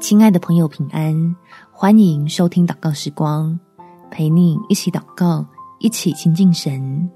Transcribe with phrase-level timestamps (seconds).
[0.00, 1.36] 亲爱的朋友，平安！
[1.70, 3.58] 欢迎收听祷告时光，
[4.10, 5.44] 陪你一起祷告，
[5.78, 7.10] 一起亲近神。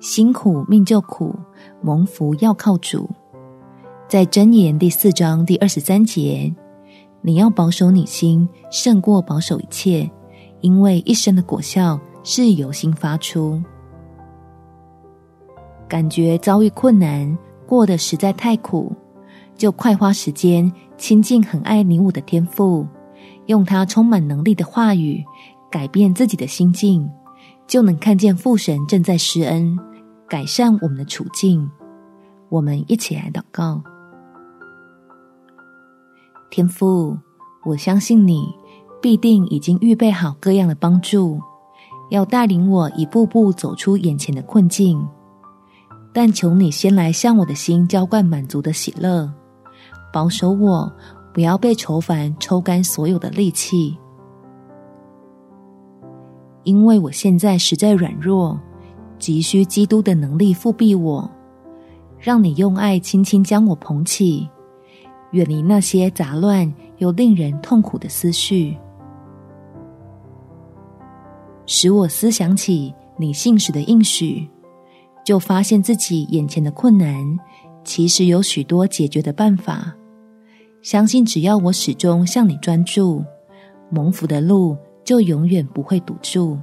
[0.00, 1.34] 辛苦命就苦，
[1.80, 3.08] 蒙福要靠主。
[4.08, 6.54] 在箴言第四章第二十三节，
[7.22, 10.10] 你要保守你心，胜过保守一切，
[10.60, 13.62] 因为一生的果效是由心发出。
[15.88, 18.94] 感觉遭遇困难，过得实在太苦。
[19.60, 22.86] 就快花时间亲近很爱你我的天父，
[23.44, 25.22] 用他充满能力的话语
[25.70, 27.06] 改变自己的心境，
[27.66, 29.78] 就能看见父神正在施恩，
[30.26, 31.70] 改善我们的处境。
[32.48, 33.82] 我们一起来祷告：
[36.50, 37.14] 天父，
[37.66, 38.48] 我相信你
[39.02, 41.38] 必定已经预备好各样的帮助，
[42.08, 45.06] 要带领我一步步走出眼前的困境。
[46.14, 49.30] 但求你先来向我的心浇灌满足的喜乐。
[50.12, 50.92] 保守我，
[51.32, 53.96] 不要被愁烦抽干所有的力气，
[56.64, 58.58] 因为我现在实在软弱，
[59.18, 61.30] 急需基督的能力复辟我，
[62.18, 64.48] 让你用爱轻轻将我捧起，
[65.30, 68.76] 远离那些杂乱又令人痛苦的思绪，
[71.66, 74.48] 使我思想起你信实的应许，
[75.24, 77.38] 就发现自己眼前的困难，
[77.84, 79.94] 其实有许多解决的办法。
[80.82, 83.22] 相信只要我始终向你专注，
[83.90, 86.58] 蒙福的路就永远不会堵住。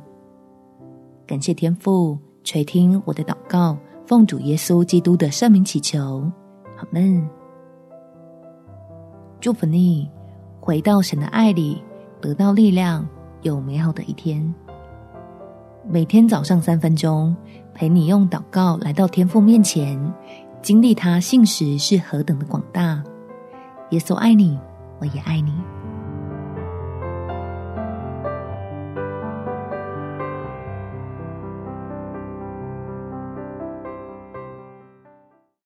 [1.27, 6.29] 感谢天父垂听我的祷告，奉主耶稣基督的圣名祈求，
[6.77, 7.29] 阿们。
[9.39, 10.09] 祝福你
[10.59, 11.83] 回到神的爱里，
[12.19, 13.07] 得到力量，
[13.43, 14.51] 有美好的一天。
[15.87, 17.35] 每天早上三分钟，
[17.75, 20.11] 陪你用祷告来到天父面前，
[20.63, 23.03] 经历他信实是何等的广大。
[23.91, 24.59] 耶稣爱你，
[24.99, 25.76] 我也爱你。